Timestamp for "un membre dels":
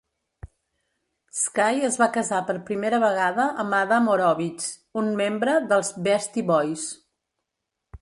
5.03-5.97